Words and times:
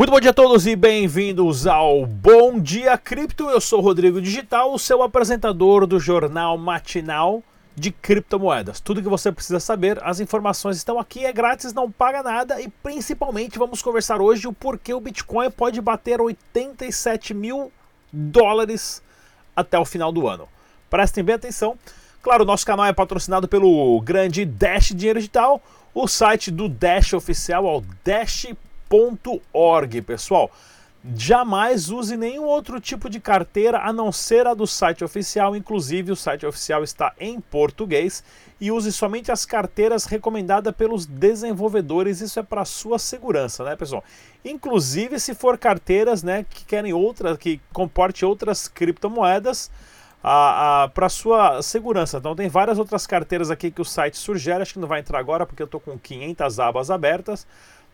Muito 0.00 0.12
bom 0.12 0.18
dia 0.18 0.30
a 0.30 0.32
todos 0.32 0.66
e 0.66 0.74
bem-vindos 0.74 1.66
ao 1.66 2.06
Bom 2.06 2.58
Dia 2.58 2.96
Cripto. 2.96 3.50
Eu 3.50 3.60
sou 3.60 3.82
Rodrigo 3.82 4.18
Digital, 4.18 4.72
o 4.72 4.78
seu 4.78 5.02
apresentador 5.02 5.86
do 5.86 6.00
jornal 6.00 6.56
matinal 6.56 7.42
de 7.76 7.90
criptomoedas. 7.90 8.80
Tudo 8.80 9.02
que 9.02 9.10
você 9.10 9.30
precisa 9.30 9.60
saber, 9.60 10.02
as 10.02 10.18
informações 10.18 10.78
estão 10.78 10.98
aqui, 10.98 11.26
é 11.26 11.32
grátis, 11.34 11.74
não 11.74 11.90
paga 11.90 12.22
nada 12.22 12.62
e 12.62 12.68
principalmente 12.82 13.58
vamos 13.58 13.82
conversar 13.82 14.22
hoje 14.22 14.48
o 14.48 14.54
porquê 14.54 14.94
o 14.94 15.00
Bitcoin 15.00 15.50
pode 15.50 15.78
bater 15.82 16.18
87 16.18 17.34
mil 17.34 17.70
dólares 18.10 19.02
até 19.54 19.78
o 19.78 19.84
final 19.84 20.10
do 20.10 20.26
ano. 20.26 20.48
Prestem 20.88 21.22
bem 21.22 21.34
atenção. 21.34 21.76
Claro, 22.22 22.46
nosso 22.46 22.64
canal 22.64 22.86
é 22.86 22.92
patrocinado 22.94 23.46
pelo 23.46 24.00
grande 24.00 24.46
Dash 24.46 24.94
Dinheiro 24.94 25.18
Digital, 25.18 25.60
o 25.92 26.08
site 26.08 26.50
do 26.50 26.70
Dash 26.70 27.12
oficial 27.12 27.66
é 27.66 27.76
o 27.76 27.82
Dash.com 28.02 28.69
.org, 28.90 30.02
pessoal. 30.02 30.50
Jamais 31.16 31.88
use 31.88 32.14
nenhum 32.14 32.44
outro 32.44 32.78
tipo 32.78 33.08
de 33.08 33.18
carteira 33.18 33.78
a 33.78 33.90
não 33.90 34.12
ser 34.12 34.46
a 34.46 34.52
do 34.52 34.66
site 34.66 35.02
oficial, 35.02 35.56
inclusive 35.56 36.12
o 36.12 36.16
site 36.16 36.44
oficial 36.44 36.84
está 36.84 37.14
em 37.18 37.40
português 37.40 38.22
e 38.60 38.70
use 38.70 38.92
somente 38.92 39.32
as 39.32 39.46
carteiras 39.46 40.04
recomendadas 40.04 40.74
pelos 40.74 41.06
desenvolvedores, 41.06 42.20
isso 42.20 42.38
é 42.38 42.42
para 42.42 42.66
sua 42.66 42.98
segurança, 42.98 43.64
né, 43.64 43.76
pessoal? 43.76 44.04
Inclusive 44.44 45.18
se 45.18 45.34
for 45.34 45.56
carteiras, 45.56 46.22
né, 46.22 46.44
que 46.50 46.66
querem 46.66 46.92
outra, 46.92 47.34
que 47.34 47.58
comporte 47.72 48.26
outras 48.26 48.68
criptomoedas, 48.68 49.70
para 50.92 51.08
sua 51.08 51.62
segurança. 51.62 52.18
Então 52.18 52.36
tem 52.36 52.46
várias 52.50 52.78
outras 52.78 53.06
carteiras 53.06 53.50
aqui 53.50 53.70
que 53.70 53.80
o 53.80 53.86
site 53.86 54.18
sugere, 54.18 54.60
acho 54.60 54.74
que 54.74 54.78
não 54.78 54.86
vai 54.86 55.00
entrar 55.00 55.18
agora 55.18 55.46
porque 55.46 55.62
eu 55.62 55.64
estou 55.64 55.80
com 55.80 55.98
500 55.98 56.60
abas 56.60 56.90
abertas, 56.90 57.46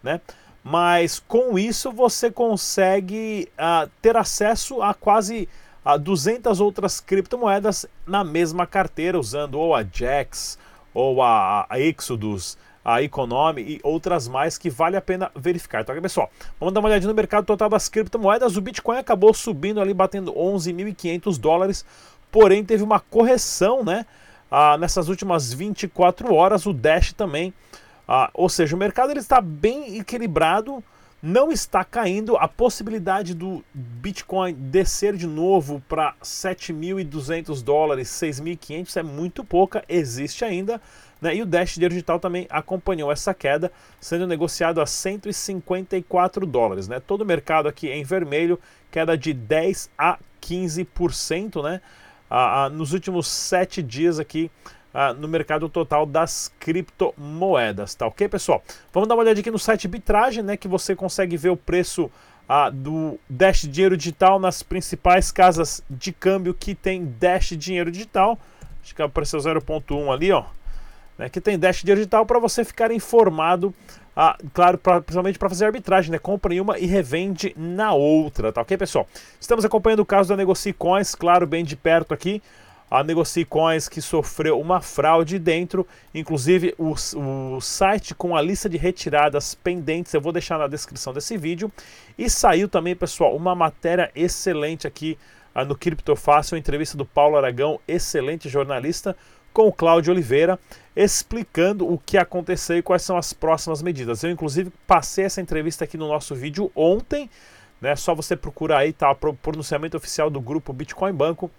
né? 0.03 0.21
Mas 0.69 1.21
com 1.21 1.57
isso 1.57 1.93
você 1.93 2.29
consegue 2.29 3.49
uh, 3.53 3.89
ter 4.03 4.17
acesso 4.17 4.83
a 4.83 4.93
quase 4.93 5.49
uh, 5.85 5.97
200 5.97 6.59
outras 6.59 6.99
criptomoedas 6.99 7.87
na 8.05 8.25
mesma 8.25 8.67
carteira, 8.67 9.17
usando 9.17 9.61
ou 9.61 9.77
a 9.77 9.85
Jax, 9.85 10.59
ou 10.93 11.23
a, 11.23 11.67
a 11.71 11.79
Exodus, 11.79 12.59
a 12.85 13.01
Economy 13.01 13.63
e 13.63 13.81
outras 13.81 14.27
mais 14.27 14.59
que 14.59 14.69
vale 14.69 14.97
a 14.97 15.01
pena 15.01 15.31
verificar. 15.37 15.83
Então, 15.83 16.03
pessoal, 16.03 16.29
vamos 16.59 16.75
dar 16.75 16.81
uma 16.81 16.89
olhadinha 16.89 17.11
no 17.11 17.15
mercado 17.15 17.45
total 17.45 17.69
das 17.69 17.89
criptomoedas. 17.89 18.57
O 18.57 18.61
Bitcoin 18.61 18.99
acabou 18.99 19.33
subindo 19.33 19.81
ali, 19.81 19.95
batendo 19.95 20.33
11.500 20.33 21.39
dólares, 21.39 21.85
porém 22.33 22.65
teve 22.65 22.83
uma 22.83 22.99
correção, 22.99 23.85
né? 23.85 24.05
Ah, 24.51 24.77
nessas 24.77 25.09
últimas 25.09 25.53
24 25.53 26.35
horas, 26.35 26.67
o 26.67 26.73
Dash 26.73 27.13
também 27.13 27.55
ah, 28.09 28.31
ou 28.33 28.49
seja, 28.49 28.77
o 28.77 28.79
mercado 28.79 29.11
ele 29.11 29.21
está 29.21 29.41
bem 29.41 29.99
equilibrado, 29.99 30.83
não 31.23 31.51
está 31.51 31.85
caindo. 31.85 32.37
A 32.37 32.47
possibilidade 32.47 33.35
do 33.35 33.65
Bitcoin 33.75 34.55
descer 34.55 35.17
de 35.17 35.27
novo 35.27 35.83
para 35.89 36.15
7.200 36.23 37.63
dólares, 37.63 38.09
6.500 38.09 38.97
é 38.97 39.03
muito 39.03 39.45
pouca, 39.45 39.85
existe 39.89 40.45
ainda. 40.45 40.81
Né? 41.21 41.37
E 41.37 41.43
o 41.43 41.47
Dash 41.47 41.75
Digital 41.77 42.21
também 42.21 42.47
acompanhou 42.49 43.11
essa 43.11 43.35
queda, 43.35 43.73
sendo 44.01 44.27
negociado 44.27 44.81
a 44.81 44.87
154 44.87 46.47
dólares. 46.47 46.87
Né? 46.87 47.01
Todo 47.01 47.23
o 47.23 47.27
mercado 47.27 47.69
aqui 47.69 47.89
em 47.89 48.05
vermelho, 48.05 48.61
queda 48.91 49.17
de 49.17 49.33
10 49.33 49.91
a 49.99 50.19
15%. 50.41 51.63
Né? 51.63 51.81
Ah, 52.31 52.65
ah, 52.65 52.69
nos 52.69 52.93
últimos 52.93 53.27
sete 53.27 53.83
dias 53.83 54.19
aqui 54.19 54.51
ah, 54.97 55.13
no 55.13 55.29
mercado 55.29 55.69
total 55.69 56.07
das 56.07 56.51
criptomoedas, 56.59 57.95
tá 57.95 58.07
ok, 58.07 58.31
pessoal? 58.31 58.63
Vamos 58.95 59.07
dar 59.07 59.15
uma 59.15 59.25
olhada 59.25 59.39
aqui 59.39 59.51
no 59.51 59.59
site 59.59 59.87
Bitragem, 59.87 60.43
né, 60.43 60.57
que 60.57 60.67
você 60.67 60.97
consegue 60.97 61.37
ver 61.37 61.51
o 61.51 61.57
preço 61.57 62.11
ah, 62.49 62.71
do 62.71 63.21
Dash 63.29 63.69
Dinheiro 63.69 63.95
Digital 63.95 64.39
nas 64.39 64.63
principais 64.63 65.31
casas 65.31 65.85
de 65.91 66.13
câmbio 66.13 66.55
que 66.55 66.75
tem 66.75 67.15
Dash 67.21 67.51
Dinheiro 67.59 67.91
Digital. 67.91 68.39
Acho 68.83 68.95
que 68.95 69.03
apareceu 69.03 69.39
0.1 69.39 70.11
ali, 70.11 70.33
ó. 70.33 70.45
Né, 71.19 71.29
que 71.29 71.43
tem 71.43 71.59
Dash 71.59 71.83
Dinheiro 71.83 72.01
Digital 72.01 72.25
para 72.25 72.39
você 72.39 72.65
ficar 72.65 72.91
informado 72.91 73.75
ah, 74.17 74.39
claro, 74.55 74.79
pra, 74.79 75.03
principalmente 75.03 75.39
para 75.39 75.51
fazer 75.51 75.67
arbitragem, 75.67 76.11
né? 76.11 76.19
Compra 76.19 76.55
em 76.55 76.59
uma 76.59 76.79
e 76.79 76.87
revende 76.87 77.55
na 77.55 77.93
outra, 77.93 78.51
tá 78.51 78.63
ok, 78.63 78.75
pessoal? 78.79 79.07
Estamos 79.39 79.63
acompanhando 79.63 80.01
o 80.01 80.07
caso 80.07 80.31
da 80.31 80.37
Negocie 80.39 80.73
Coins, 80.73 81.15
claro, 81.15 81.47
bem 81.47 81.63
de 81.63 81.77
perto 81.77 82.15
aqui 82.15 82.41
a 82.91 83.03
Negocie 83.03 83.45
Coins 83.45 83.89
que 83.89 84.01
sofreu 84.01 84.61
uma 84.61 84.81
fraude 84.81 85.39
dentro, 85.39 85.87
inclusive 86.15 86.75
o, 86.79 86.95
o 87.17 87.61
site 87.61 88.15
com 88.15 88.37
a 88.37 88.43
lista 88.43 88.69
de 88.69 88.77
retiradas 88.77 89.55
pendentes, 89.55 90.15
eu 90.15 90.21
vou 90.21 90.33
deixar 90.33 90.59
na 90.59 90.69
descrição 90.69 91.13
desse 91.13 91.37
vídeo. 91.37 91.71
E 92.17 92.31
saiu 92.31 92.69
também, 92.69 92.95
pessoal, 92.95 93.35
uma 93.35 93.55
matéria 93.55 94.11
excelente 94.15 94.87
aqui 94.87 95.19
uh, 95.55 95.65
no 95.65 95.77
Criptofácil, 95.77 96.57
entrevista 96.57 96.97
do 96.97 97.05
Paulo 97.05 97.37
Aragão, 97.37 97.81
excelente 97.89 98.49
jornalista, 98.49 99.17
com 99.53 99.67
o 99.69 99.73
Cláudio 99.73 100.13
Oliveira, 100.13 100.59
explicando 100.95 101.91
o 101.91 101.99
que 101.99 102.19
aconteceu 102.19 102.79
e 102.79 102.83
quais 102.83 103.03
são 103.03 103.17
as 103.17 103.33
próximas 103.33 103.83
medidas. 103.83 104.23
Eu, 104.23 104.31
inclusive, 104.31 104.71
passei 104.87 105.25
essa 105.25 105.41
entrevista 105.41 105.85
aqui 105.85 105.97
no 105.97 106.07
nosso 106.07 106.35
vídeo 106.35 106.71
ontem, 106.75 107.29
né? 107.81 107.97
Só 107.97 108.15
você 108.15 108.37
procurar 108.37 108.79
aí, 108.79 108.93
tá? 108.93 109.11
O 109.11 109.35
pronunciamento 109.35 109.97
oficial 109.97 110.29
do 110.29 110.41
grupo 110.43 110.75
Bitcoin 110.75 111.13
Banco 111.13 111.51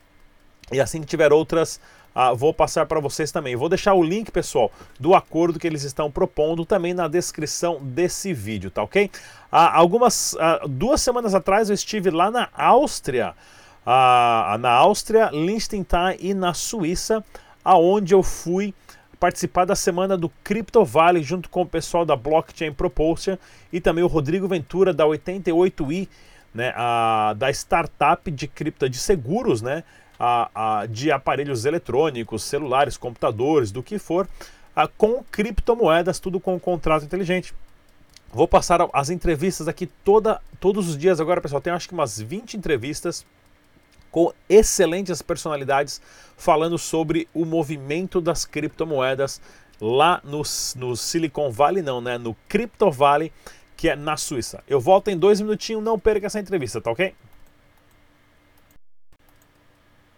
e 0.71 0.79
assim 0.79 1.01
que 1.01 1.07
tiver 1.07 1.31
outras, 1.31 1.79
uh, 2.15 2.35
vou 2.35 2.53
passar 2.53 2.85
para 2.85 2.99
vocês 2.99 3.31
também. 3.31 3.55
Vou 3.55 3.69
deixar 3.69 3.93
o 3.93 4.03
link, 4.03 4.31
pessoal, 4.31 4.71
do 4.99 5.15
acordo 5.15 5.59
que 5.59 5.67
eles 5.67 5.83
estão 5.83 6.11
propondo 6.11 6.65
também 6.65 6.93
na 6.93 7.07
descrição 7.07 7.79
desse 7.81 8.33
vídeo, 8.33 8.69
tá 8.69 8.83
ok? 8.83 9.05
Uh, 9.05 9.09
algumas, 9.51 10.33
uh, 10.33 10.67
duas 10.67 11.01
semanas 11.01 11.33
atrás 11.33 11.69
eu 11.69 11.73
estive 11.73 12.09
lá 12.09 12.29
na 12.29 12.49
Áustria, 12.53 13.33
na 14.59 14.69
Áustria, 14.69 15.29
Liechtenstein 15.31 16.17
e 16.19 16.33
na 16.33 16.53
Suíça, 16.53 17.23
aonde 17.63 18.13
eu 18.13 18.21
fui 18.21 18.73
participar 19.19 19.65
da 19.65 19.75
semana 19.75 20.17
do 20.17 20.29
Crypto 20.43 20.83
Valley 20.85 21.23
junto 21.23 21.49
com 21.49 21.61
o 21.61 21.65
pessoal 21.65 22.05
da 22.05 22.15
Blockchain 22.15 22.71
Propulsion 22.71 23.37
e 23.71 23.81
também 23.81 24.03
o 24.03 24.07
Rodrigo 24.07 24.47
Ventura 24.47 24.93
da 24.93 25.05
88i, 25.05 26.07
né, 26.53 26.73
a, 26.75 27.33
da 27.37 27.49
startup 27.51 28.29
de 28.29 28.47
cripto 28.47 28.89
de 28.89 28.97
seguros, 28.97 29.61
né? 29.61 29.83
A, 30.19 30.49
a, 30.81 30.85
de 30.85 31.11
aparelhos 31.11 31.65
eletrônicos, 31.65 32.43
celulares, 32.43 32.97
computadores, 32.97 33.71
do 33.71 33.83
que 33.83 33.99
for, 33.99 34.27
a, 34.75 34.87
com 34.87 35.23
criptomoedas, 35.31 36.19
tudo 36.19 36.39
com 36.39 36.55
um 36.55 36.59
contrato 36.59 37.05
inteligente. 37.05 37.53
Vou 38.31 38.47
passar 38.47 38.87
as 38.93 39.09
entrevistas 39.09 39.67
aqui 39.67 39.87
toda, 39.87 40.41
todos 40.59 40.89
os 40.89 40.97
dias 40.97 41.19
agora, 41.19 41.41
pessoal. 41.41 41.61
Tem 41.61 41.73
acho 41.73 41.87
que 41.87 41.93
umas 41.93 42.19
20 42.19 42.57
entrevistas 42.57 43.25
com 44.11 44.33
excelentes 44.49 45.21
personalidades 45.21 46.01
falando 46.37 46.77
sobre 46.77 47.27
o 47.33 47.45
movimento 47.45 48.19
das 48.19 48.45
criptomoedas 48.45 49.41
lá 49.79 50.21
no, 50.23 50.41
no 50.75 50.95
Silicon 50.95 51.51
Valley, 51.51 51.81
não, 51.81 52.01
né? 52.01 52.17
No 52.17 52.35
Crypto 52.47 52.91
Valley, 52.91 53.31
que 53.75 53.89
é 53.89 53.95
na 53.95 54.17
Suíça. 54.17 54.63
Eu 54.67 54.79
volto 54.79 55.09
em 55.09 55.17
dois 55.17 55.39
minutinhos, 55.39 55.83
não 55.83 55.99
perca 55.99 56.27
essa 56.27 56.39
entrevista, 56.39 56.81
tá 56.81 56.91
ok? 56.91 57.13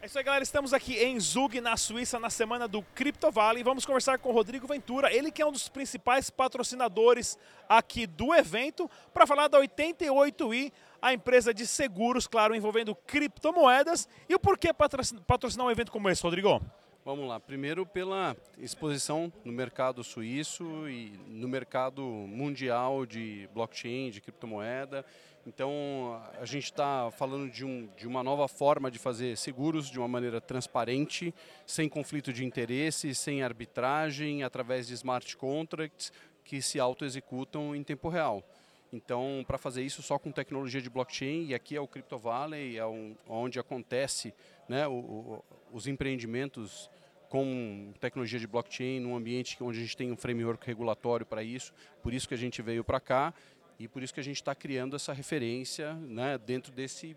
É 0.02 0.06
isso 0.06 0.18
aí, 0.18 0.24
galera. 0.24 0.42
Estamos 0.42 0.74
aqui 0.74 0.96
em 0.96 1.20
Zug, 1.20 1.60
na 1.60 1.76
Suíça, 1.76 2.18
na 2.18 2.30
semana 2.30 2.70
do 2.70 2.82
Crypto 2.82 3.30
Valley. 3.30 3.64
Vamos 3.64 3.86
conversar 3.86 4.18
com 4.18 4.30
o 4.30 4.32
Rodrigo 4.32 4.66
Ventura, 4.66 5.14
ele 5.14 5.30
que 5.30 5.42
é 5.42 5.46
um 5.46 5.52
dos 5.52 5.68
principais 5.68 6.30
patrocinadores 6.30 7.38
aqui 7.68 8.08
do 8.08 8.34
evento, 8.34 8.90
para 9.14 9.28
falar 9.28 9.50
da 9.50 9.60
88i, 9.60 10.72
a 11.02 11.14
empresa 11.14 11.54
de 11.54 11.68
seguros, 11.68 12.28
claro, 12.28 12.56
envolvendo 12.56 12.96
criptomoedas. 12.96 14.07
E 14.30 14.34
o 14.34 14.40
porquê 14.40 14.72
patrocinar 14.74 15.68
um 15.68 15.72
evento 15.72 15.92
como 15.92 16.10
esse, 16.10 16.24
Rodrigo? 16.24 16.62
Vamos 17.04 17.28
lá. 17.28 17.38
Primeiro, 17.38 17.86
pela 17.86 18.38
exposição 18.57 19.34
no 19.44 19.52
mercado 19.52 20.02
suíço 20.02 20.88
e 20.88 21.12
no 21.28 21.48
mercado 21.50 22.04
mundial 22.04 23.06
de 23.06 23.50
blockchain, 23.54 24.12
de 24.12 24.22
criptomoeda. 24.22 25.06
Então, 25.47 26.21
a 26.39 26.45
gente 26.45 26.65
está 26.65 27.09
falando 27.12 27.50
de, 27.50 27.65
um, 27.65 27.88
de 27.97 28.07
uma 28.07 28.21
nova 28.21 28.47
forma 28.47 28.91
de 28.91 29.00
fazer 29.00 29.38
seguros 29.38 29.89
de 29.89 29.97
uma 29.97 30.07
maneira 30.07 30.41
transparente, 30.41 31.33
sem 31.65 31.88
conflito 31.88 32.33
de 32.33 32.45
interesse, 32.45 33.15
sem 33.15 33.41
arbitragem, 33.41 34.44
através 34.44 34.88
de 34.88 34.94
smart 34.94 35.38
contracts 35.38 36.12
que 36.44 36.62
se 36.62 36.80
auto-executam 36.80 37.75
em 37.75 37.83
tempo 37.83 38.09
real. 38.09 38.44
Então, 38.91 39.44
para 39.47 39.57
fazer 39.57 39.83
isso 39.83 40.01
só 40.01 40.18
com 40.18 40.31
tecnologia 40.31 40.81
de 40.81 40.89
blockchain, 40.89 41.45
e 41.47 41.56
aqui 41.56 41.75
é 41.75 41.81
o 41.81 41.88
Crypto 41.88 42.18
Valley, 42.18 42.77
é 42.77 42.85
um, 42.85 43.15
onde 43.27 43.59
acontece 43.59 44.33
né, 44.68 44.88
o, 44.88 44.94
o, 44.94 45.45
os 45.71 45.88
empreendimentos 45.88 46.89
com 47.30 47.94
tecnologia 48.00 48.39
de 48.39 48.47
blockchain, 48.47 49.00
num 49.00 49.15
ambiente 49.15 49.56
onde 49.62 49.77
a 49.77 49.81
gente 49.81 49.95
tem 49.95 50.12
um 50.12 50.18
framework 50.18 50.65
regulatório 50.65 51.25
para 51.25 51.44
isso, 51.44 51.71
por 52.01 52.12
isso 52.12 52.27
que 52.27 52.33
a 52.33 52.38
gente 52.38 52.59
veio 52.62 52.83
para 52.83 53.00
cá 53.00 53.33
e 53.80 53.88
por 53.88 54.04
isso 54.04 54.14
que 54.14 54.20
a 54.20 54.24
gente 54.24 54.36
está 54.36 54.54
criando 54.54 54.96
essa 54.96 55.14
referência 55.14 55.94
né, 55.94 56.38
dentro 56.38 56.72
desse 56.72 57.16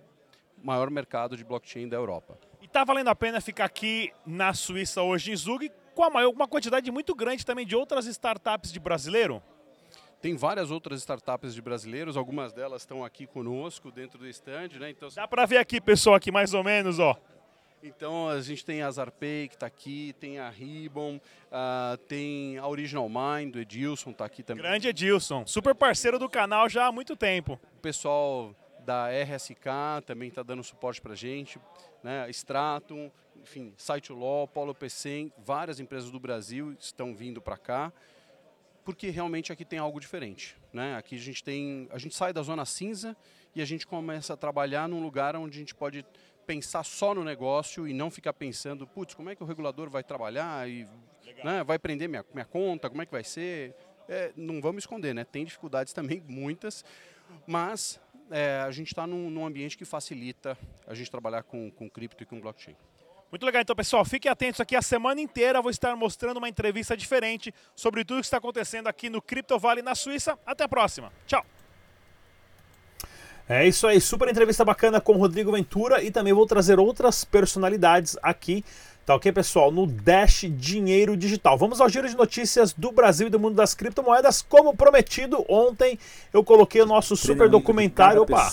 maior 0.62 0.88
mercado 0.88 1.36
de 1.36 1.44
blockchain 1.44 1.88
da 1.88 1.96
Europa. 1.96 2.38
E 2.60 2.66
está 2.66 2.84
valendo 2.84 3.08
a 3.08 3.14
pena 3.14 3.40
ficar 3.40 3.64
aqui 3.64 4.12
na 4.24 4.54
Suíça 4.54 5.02
hoje 5.02 5.32
em 5.32 5.36
Zug 5.36 5.70
com 5.94 6.08
maior, 6.08 6.30
uma 6.30 6.46
quantidade 6.46 6.90
muito 6.90 7.14
grande 7.14 7.44
também 7.44 7.66
de 7.66 7.74
outras 7.74 8.06
startups 8.06 8.72
de 8.72 8.78
brasileiro? 8.80 9.42
tem 10.22 10.36
várias 10.36 10.70
outras 10.70 11.00
startups 11.00 11.52
de 11.52 11.60
brasileiros, 11.60 12.16
algumas 12.16 12.52
delas 12.52 12.82
estão 12.82 13.04
aqui 13.04 13.26
conosco 13.26 13.90
dentro 13.90 14.20
do 14.20 14.28
stand, 14.28 14.68
né? 14.78 14.90
Então, 14.90 15.08
Dá 15.12 15.26
para 15.26 15.44
ver 15.46 15.56
aqui, 15.56 15.80
pessoal, 15.80 16.14
aqui 16.14 16.30
mais 16.30 16.54
ou 16.54 16.62
menos, 16.62 17.00
ó. 17.00 17.16
Então 17.82 18.28
a 18.28 18.40
gente 18.40 18.64
tem 18.64 18.80
a 18.80 18.90
Zarpay 18.90 19.48
que 19.48 19.54
está 19.54 19.66
aqui, 19.66 20.14
tem 20.20 20.38
a 20.38 20.48
Ribbon, 20.48 21.16
uh, 21.16 21.96
tem 22.06 22.56
a 22.56 22.68
Original 22.68 23.08
Mind, 23.08 23.52
do 23.52 23.58
Edilson 23.58 24.10
está 24.10 24.24
aqui 24.24 24.42
também. 24.42 24.62
Grande 24.62 24.86
Edilson, 24.86 25.44
super 25.46 25.74
parceiro 25.74 26.16
do 26.18 26.28
canal 26.28 26.68
já 26.68 26.86
há 26.86 26.92
muito 26.92 27.16
tempo. 27.16 27.58
O 27.78 27.80
pessoal 27.80 28.54
da 28.84 29.08
RSK 29.08 30.04
também 30.06 30.28
está 30.28 30.42
dando 30.44 30.62
suporte 30.62 31.00
para 31.00 31.12
a 31.12 31.16
gente, 31.16 31.58
né? 32.04 32.30
Stratum, 32.30 33.10
enfim, 33.42 33.74
Site 33.76 34.12
Law, 34.12 34.46
Polo 34.46 34.74
PC, 34.74 35.32
várias 35.38 35.80
empresas 35.80 36.10
do 36.10 36.20
Brasil 36.20 36.76
estão 36.78 37.14
vindo 37.14 37.40
para 37.40 37.56
cá, 37.56 37.92
porque 38.84 39.10
realmente 39.10 39.52
aqui 39.52 39.64
tem 39.64 39.78
algo 39.78 39.98
diferente. 39.98 40.56
Né? 40.72 40.96
Aqui 40.96 41.16
a 41.16 41.18
gente 41.18 41.42
tem, 41.42 41.88
a 41.90 41.98
gente 41.98 42.14
sai 42.14 42.32
da 42.32 42.42
zona 42.42 42.64
cinza 42.64 43.16
e 43.54 43.60
a 43.60 43.64
gente 43.64 43.86
começa 43.86 44.34
a 44.34 44.36
trabalhar 44.36 44.88
num 44.88 45.02
lugar 45.02 45.36
onde 45.36 45.56
a 45.56 45.60
gente 45.60 45.74
pode 45.74 46.04
pensar 46.52 46.84
só 46.84 47.14
no 47.14 47.24
negócio 47.24 47.88
e 47.88 47.94
não 47.94 48.10
ficar 48.10 48.34
pensando, 48.34 48.86
putz, 48.86 49.14
como 49.14 49.30
é 49.30 49.34
que 49.34 49.42
o 49.42 49.46
regulador 49.46 49.88
vai 49.88 50.04
trabalhar 50.04 50.68
e 50.68 50.86
né, 51.42 51.64
vai 51.64 51.78
prender 51.78 52.08
minha, 52.10 52.22
minha 52.32 52.44
conta, 52.44 52.90
como 52.90 53.00
é 53.00 53.06
que 53.06 53.12
vai 53.12 53.24
ser? 53.24 53.74
É, 54.06 54.32
não 54.36 54.60
vamos 54.60 54.82
esconder, 54.82 55.14
né? 55.14 55.24
Tem 55.24 55.44
dificuldades 55.46 55.92
também, 55.94 56.22
muitas, 56.28 56.84
mas 57.46 57.98
é, 58.30 58.60
a 58.60 58.70
gente 58.70 58.88
está 58.88 59.06
num, 59.06 59.30
num, 59.30 59.46
ambiente 59.46 59.78
que 59.78 59.84
facilita 59.86 60.58
a 60.86 60.94
gente 60.94 61.10
trabalhar 61.10 61.42
com, 61.42 61.70
com 61.70 61.88
cripto 61.88 62.22
e 62.22 62.26
com 62.26 62.38
blockchain. 62.38 62.76
Muito 63.30 63.46
legal, 63.46 63.62
então 63.62 63.74
pessoal, 63.74 64.04
fiquem 64.04 64.30
atentos 64.30 64.60
aqui 64.60 64.76
a 64.76 64.82
semana 64.82 65.22
inteira, 65.22 65.62
vou 65.62 65.70
estar 65.70 65.96
mostrando 65.96 66.36
uma 66.36 66.50
entrevista 66.50 66.94
diferente 66.94 67.54
sobre 67.74 68.04
tudo 68.04 68.20
que 68.20 68.26
está 68.26 68.36
acontecendo 68.36 68.88
aqui 68.88 69.08
no 69.08 69.22
Crypto 69.22 69.58
Valley 69.58 69.82
na 69.82 69.94
Suíça. 69.94 70.38
Até 70.44 70.64
a 70.64 70.68
próxima, 70.68 71.10
tchau! 71.26 71.61
É 73.48 73.66
isso 73.66 73.86
aí, 73.86 74.00
super 74.00 74.28
entrevista 74.28 74.64
bacana 74.64 75.00
com 75.00 75.14
o 75.14 75.18
Rodrigo 75.18 75.52
Ventura 75.52 76.02
e 76.02 76.10
também 76.10 76.32
vou 76.32 76.46
trazer 76.46 76.78
outras 76.78 77.24
personalidades 77.24 78.16
aqui, 78.22 78.64
tá 79.04 79.14
ok, 79.14 79.32
pessoal? 79.32 79.70
No 79.70 79.86
Dash 79.86 80.46
Dinheiro 80.48 81.16
Digital. 81.16 81.58
Vamos 81.58 81.80
ao 81.80 81.88
giro 81.88 82.08
de 82.08 82.16
notícias 82.16 82.72
do 82.72 82.92
Brasil 82.92 83.26
e 83.26 83.30
do 83.30 83.40
mundo 83.40 83.56
das 83.56 83.74
criptomoedas. 83.74 84.40
Como 84.42 84.76
prometido, 84.76 85.44
ontem 85.48 85.98
eu 86.32 86.44
coloquei 86.44 86.80
o 86.80 86.86
nosso 86.86 87.16
super 87.16 87.48
documentário. 87.50 88.22
Opa! 88.22 88.50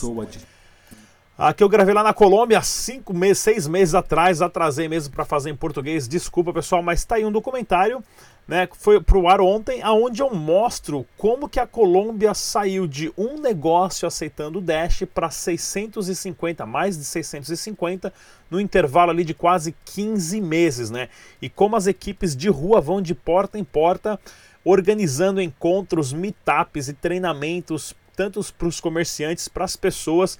Aqui 1.38 1.63
eu 1.63 1.69
gravei 1.69 1.94
lá 1.94 2.03
na 2.03 2.13
Colômbia 2.13 2.62
cinco 2.62 3.13
meses, 3.13 3.38
seis 3.38 3.65
meses 3.65 3.95
atrás, 3.95 4.41
atrasei 4.41 4.89
mesmo 4.89 5.13
para 5.13 5.24
fazer 5.24 5.50
em 5.50 5.56
português. 5.56 6.06
Desculpa, 6.06 6.51
pessoal, 6.51 6.83
mas 6.83 7.06
tá 7.06 7.15
aí 7.15 7.24
um 7.24 7.31
documentário 7.31 8.03
né, 8.50 8.68
foi 8.74 9.00
pro 9.00 9.28
ar 9.28 9.40
ontem, 9.40 9.80
aonde 9.84 10.24
eu 10.24 10.34
mostro 10.34 11.06
como 11.16 11.48
que 11.48 11.60
a 11.60 11.68
Colômbia 11.68 12.34
saiu 12.34 12.88
de 12.88 13.13
um 13.16 13.40
negócio 13.40 14.07
aceitando 14.07 14.57
o 14.57 14.62
Dash 14.62 15.04
para 15.13 15.30
650, 15.30 16.66
mais 16.66 16.98
de 16.98 17.04
650, 17.04 18.12
no 18.50 18.60
intervalo 18.60 19.12
ali 19.12 19.24
de 19.24 19.36
quase 19.36 19.75
15 19.86 20.42
meses, 20.42 20.90
né? 20.90 21.10
E 21.40 21.48
como 21.48 21.75
as 21.75 21.86
equipes 21.86 22.36
de 22.36 22.50
rua 22.50 22.81
vão 22.81 23.04
de 23.04 23.13
porta 23.13 23.60
em 23.60 23.63
porta 23.63 24.19
organizando 24.66 25.40
encontros, 25.40 26.12
meetups 26.12 26.88
e 26.88 26.94
treinamentos, 26.94 27.94
tanto 28.16 28.44
para 28.57 28.68
os 28.68 28.80
comerciantes, 28.80 29.48
para 29.48 29.63
as 29.63 29.75
pessoas. 29.75 30.40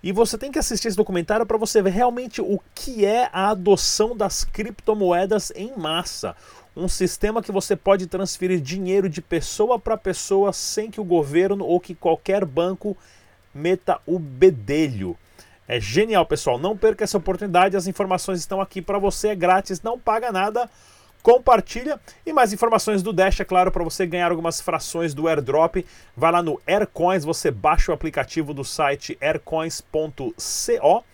E 0.00 0.12
você 0.12 0.38
tem 0.38 0.52
que 0.52 0.60
assistir 0.60 0.86
esse 0.86 0.96
documentário 0.96 1.44
para 1.44 1.58
você 1.58 1.82
ver 1.82 1.90
realmente 1.90 2.40
o 2.40 2.60
que 2.72 3.04
é 3.04 3.28
a 3.32 3.50
adoção 3.50 4.16
das 4.16 4.44
criptomoedas 4.44 5.52
em 5.56 5.76
massa 5.76 6.36
um 6.78 6.88
sistema 6.88 7.42
que 7.42 7.50
você 7.50 7.74
pode 7.74 8.06
transferir 8.06 8.60
dinheiro 8.60 9.08
de 9.08 9.20
pessoa 9.20 9.78
para 9.78 9.96
pessoa 9.96 10.52
sem 10.52 10.90
que 10.90 11.00
o 11.00 11.04
governo 11.04 11.64
ou 11.64 11.80
que 11.80 11.94
qualquer 11.94 12.44
banco 12.44 12.96
meta 13.52 14.00
o 14.06 14.18
bedelho. 14.18 15.16
É 15.66 15.80
genial, 15.80 16.24
pessoal. 16.24 16.58
Não 16.58 16.76
perca 16.76 17.02
essa 17.04 17.18
oportunidade. 17.18 17.76
As 17.76 17.88
informações 17.88 18.38
estão 18.38 18.60
aqui 18.60 18.80
para 18.80 18.98
você, 18.98 19.28
é 19.28 19.34
grátis, 19.34 19.82
não 19.82 19.98
paga 19.98 20.30
nada. 20.30 20.70
Compartilha 21.20 22.00
e 22.24 22.32
mais 22.32 22.52
informações 22.52 23.02
do 23.02 23.12
Dash, 23.12 23.40
é 23.40 23.44
claro, 23.44 23.72
para 23.72 23.82
você 23.82 24.06
ganhar 24.06 24.30
algumas 24.30 24.60
frações 24.60 25.12
do 25.12 25.26
airdrop. 25.26 25.84
Vai 26.16 26.30
lá 26.30 26.40
no 26.40 26.60
Aircoins, 26.64 27.24
você 27.24 27.50
baixa 27.50 27.90
o 27.90 27.94
aplicativo 27.94 28.54
do 28.54 28.64
site 28.64 29.18
aircoins.co 29.20 31.04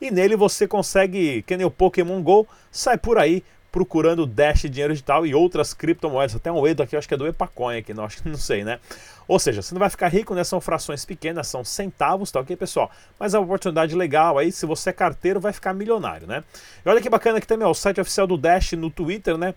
e 0.00 0.10
nele 0.10 0.34
você 0.34 0.66
consegue, 0.66 1.42
que 1.42 1.58
nem 1.58 1.66
o 1.66 1.70
Pokémon 1.70 2.22
Go, 2.22 2.48
sai 2.72 2.96
por 2.96 3.18
aí 3.18 3.44
procurando 3.70 4.26
Dash 4.26 4.62
dinheiro 4.62 4.92
digital 4.92 5.26
e 5.26 5.34
outras 5.34 5.72
criptomoedas. 5.72 6.36
Até 6.36 6.50
um 6.50 6.66
Edo 6.66 6.82
aqui, 6.82 6.96
acho 6.96 7.06
que 7.06 7.14
é 7.14 7.16
do 7.16 7.26
Epacoin 7.26 7.78
aqui, 7.78 7.94
não, 7.94 8.04
acho 8.04 8.22
que 8.22 8.28
não 8.28 8.36
sei, 8.36 8.64
né? 8.64 8.78
Ou 9.28 9.38
seja, 9.38 9.62
você 9.62 9.74
não 9.74 9.78
vai 9.78 9.88
ficar 9.88 10.08
rico, 10.08 10.34
né? 10.34 10.42
São 10.42 10.60
frações 10.60 11.04
pequenas, 11.04 11.46
são 11.46 11.64
centavos, 11.64 12.30
tá 12.32 12.40
ok, 12.40 12.56
pessoal? 12.56 12.90
Mas 13.18 13.32
é 13.32 13.38
uma 13.38 13.44
oportunidade 13.44 13.94
legal 13.94 14.38
aí, 14.38 14.50
se 14.50 14.66
você 14.66 14.90
é 14.90 14.92
carteiro, 14.92 15.38
vai 15.38 15.52
ficar 15.52 15.72
milionário, 15.72 16.26
né? 16.26 16.42
E 16.84 16.88
olha 16.88 17.00
que 17.00 17.08
bacana 17.08 17.38
aqui 17.38 17.46
também, 17.46 17.66
ó, 17.66 17.70
o 17.70 17.74
site 17.74 18.00
oficial 18.00 18.26
do 18.26 18.36
Dash 18.36 18.72
no 18.72 18.90
Twitter, 18.90 19.38
né? 19.38 19.54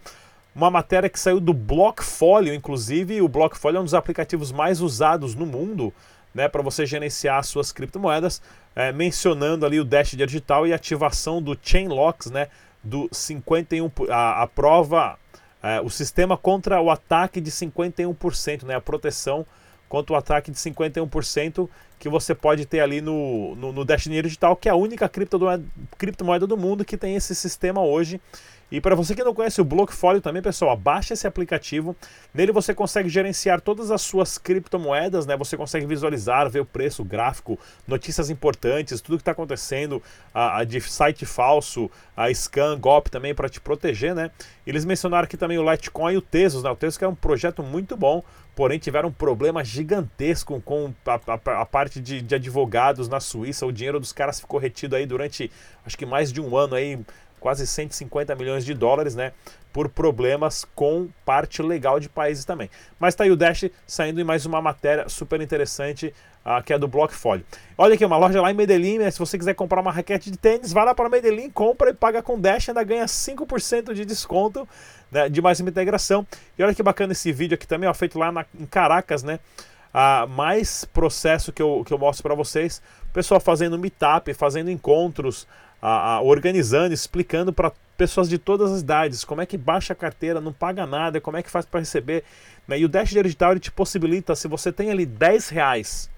Uma 0.55 0.69
matéria 0.69 1.09
que 1.09 1.19
saiu 1.19 1.39
do 1.39 1.51
Blockfolio, 1.51 2.53
inclusive, 2.53 3.19
o 3.23 3.27
Blockfolio 3.27 3.77
é 3.77 3.81
um 3.81 3.83
dos 3.83 3.95
aplicativos 3.95 4.51
mais 4.51 4.81
usados 4.81 5.33
no 5.33 5.47
mundo, 5.47 5.91
né, 6.31 6.47
para 6.47 6.61
você 6.61 6.85
gerenciar 6.85 7.43
suas 7.43 7.71
criptomoedas, 7.71 8.39
é, 8.75 8.91
mencionando 8.91 9.65
ali 9.65 9.79
o 9.79 9.83
Dash 9.83 10.11
digital 10.11 10.67
e 10.67 10.73
ativação 10.73 11.41
do 11.41 11.57
Chainlocks, 11.59 12.29
né, 12.29 12.49
do 12.83 13.07
51 13.11 13.89
a, 14.09 14.43
a 14.43 14.47
prova 14.47 15.17
é, 15.61 15.79
o 15.79 15.89
sistema 15.89 16.35
contra 16.35 16.81
o 16.81 16.89
ataque 16.91 17.39
de 17.39 17.49
51%, 17.49 18.63
né, 18.63 18.75
a 18.75 18.81
proteção 18.81 19.45
contra 19.87 20.13
o 20.13 20.17
ataque 20.17 20.51
de 20.51 20.57
51% 20.57 21.69
que 21.97 22.09
você 22.09 22.35
pode 22.35 22.65
ter 22.65 22.81
ali 22.81 22.99
no, 22.99 23.55
no, 23.55 23.71
no 23.71 23.85
Dash 23.85 24.03
Dinheiro 24.03 24.27
Digital, 24.27 24.57
que 24.57 24.67
é 24.67 24.71
a 24.71 24.75
única 24.75 25.07
criptomoeda, 25.07 25.63
criptomoeda 25.97 26.45
do 26.45 26.57
mundo 26.57 26.83
que 26.83 26.97
tem 26.97 27.15
esse 27.15 27.33
sistema 27.33 27.81
hoje 27.81 28.19
e 28.73 28.81
para 28.81 28.95
você 28.95 29.13
que 29.13 29.23
não 29.23 29.35
conhece 29.35 29.61
o 29.61 29.63
Blockfolio 29.63 30.19
também, 30.19 30.41
pessoal, 30.41 30.75
baixe 30.75 31.13
esse 31.13 31.27
aplicativo. 31.27 31.95
Nele 32.33 32.51
você 32.51 32.73
consegue 32.73 33.07
gerenciar 33.07 33.61
todas 33.61 33.91
as 33.91 34.01
suas 34.01 34.39
criptomoedas, 34.39 35.27
né? 35.27 35.37
Você 35.37 35.55
consegue 35.55 35.85
visualizar, 35.85 36.49
ver 36.49 36.61
o 36.61 36.65
preço, 36.65 37.03
o 37.03 37.05
gráfico, 37.05 37.59
notícias 37.87 38.31
importantes, 38.31 38.99
tudo 38.99 39.17
que 39.17 39.21
está 39.21 39.31
acontecendo, 39.31 40.01
a, 40.33 40.57
a, 40.57 40.63
de 40.63 40.81
site 40.81 41.23
falso, 41.23 41.87
a 42.17 42.33
scam, 42.33 42.75
golpe 42.79 43.11
também 43.11 43.35
para 43.35 43.47
te 43.47 43.61
proteger, 43.61 44.15
né? 44.15 44.31
Eles 44.65 44.85
mencionaram 44.85 45.25
aqui 45.25 45.37
também 45.37 45.59
o 45.59 45.71
Litecoin 45.71 46.15
e 46.15 46.17
o 46.17 46.21
Tesos, 46.21 46.63
né? 46.63 46.71
O 46.71 46.75
Tesos 46.75 46.97
que 46.97 47.05
é 47.05 47.07
um 47.07 47.13
projeto 47.13 47.61
muito 47.61 47.95
bom, 47.95 48.23
porém 48.55 48.79
tiveram 48.79 49.09
um 49.09 49.13
problema 49.13 49.63
gigantesco 49.63 50.59
com 50.61 50.91
a, 51.05 51.19
a, 51.27 51.61
a 51.61 51.65
parte 51.67 51.99
de, 51.99 52.23
de 52.23 52.33
advogados 52.33 53.07
na 53.07 53.19
Suíça. 53.19 53.67
O 53.67 53.71
dinheiro 53.71 53.99
dos 53.99 54.11
caras 54.11 54.39
ficou 54.39 54.59
retido 54.59 54.95
aí 54.95 55.05
durante 55.05 55.51
acho 55.85 55.95
que 55.95 56.07
mais 56.07 56.31
de 56.31 56.41
um 56.41 56.57
ano 56.57 56.73
aí 56.73 56.99
quase 57.43 57.67
150 57.67 58.33
milhões 58.35 58.63
de 58.63 58.73
dólares, 58.73 59.15
né? 59.15 59.33
Por 59.73 59.89
problemas 59.89 60.65
com 60.73 61.09
parte 61.25 61.61
legal 61.61 61.99
de 61.99 62.07
países 62.07 62.45
também. 62.45 62.69
Mas 62.97 63.15
tá 63.15 63.25
aí 63.25 63.31
o 63.31 63.35
Dash 63.35 63.65
saindo 63.85 64.21
em 64.21 64.23
mais 64.23 64.45
uma 64.45 64.61
matéria 64.61 65.09
super 65.09 65.41
interessante, 65.41 66.13
uh, 66.45 66.63
que 66.63 66.71
é 66.71 66.79
do 66.79 66.87
Blockfolio. 66.87 67.45
Olha 67.77 67.95
aqui, 67.95 68.05
uma 68.05 68.15
loja 68.15 68.41
lá 68.41 68.49
em 68.49 68.53
Medellín, 68.53 68.97
né? 68.97 69.11
se 69.11 69.19
você 69.19 69.37
quiser 69.37 69.55
comprar 69.55 69.81
uma 69.81 69.91
raquete 69.91 70.31
de 70.31 70.37
tênis, 70.37 70.71
vai 70.71 70.85
lá 70.85 70.95
para 70.95 71.09
Medellín, 71.09 71.49
compra 71.49 71.89
e 71.89 71.93
paga 71.93 72.21
com 72.21 72.39
Dash, 72.39 72.69
ainda 72.69 72.81
ganha 72.81 73.05
5% 73.05 73.93
de 73.93 74.05
desconto 74.05 74.65
né, 75.11 75.27
de 75.27 75.41
mais 75.41 75.59
uma 75.59 75.69
integração. 75.69 76.25
E 76.57 76.63
olha 76.63 76.73
que 76.73 76.81
bacana 76.81 77.11
esse 77.11 77.29
vídeo 77.33 77.55
aqui 77.55 77.67
também, 77.67 77.89
ó, 77.89 77.93
feito 77.93 78.17
lá 78.17 78.31
na, 78.31 78.45
em 78.57 78.65
Caracas, 78.65 79.21
né? 79.21 79.37
Uh, 79.93 80.27
mais 80.29 80.85
processo 80.85 81.51
que 81.51 81.61
eu, 81.61 81.83
que 81.85 81.93
eu 81.93 81.97
mostro 81.97 82.23
para 82.23 82.33
vocês. 82.33 82.81
Pessoal 83.11 83.41
fazendo 83.41 83.77
meetup, 83.77 84.33
fazendo 84.33 84.71
encontros, 84.71 85.45
a, 85.85 86.13
a, 86.13 86.21
organizando, 86.21 86.93
explicando 86.93 87.51
para 87.51 87.73
pessoas 87.97 88.29
de 88.29 88.37
todas 88.37 88.71
as 88.71 88.79
idades 88.79 89.25
como 89.25 89.41
é 89.41 89.45
que 89.45 89.57
baixa 89.57 89.91
a 89.91 89.95
carteira, 89.95 90.39
não 90.39 90.53
paga 90.53 90.85
nada, 90.85 91.19
como 91.19 91.35
é 91.35 91.43
que 91.43 91.51
faz 91.51 91.65
para 91.65 91.81
receber. 91.81 92.23
Né? 92.65 92.79
E 92.79 92.85
o 92.85 92.89
Dash 92.89 93.09
Digital 93.09 93.51
ele 93.51 93.59
te 93.59 93.69
possibilita, 93.69 94.33
se 94.33 94.47
você 94.47 94.71
tem 94.71 94.89
ali 94.89 95.05
10 95.05 95.49
reais 95.49 96.09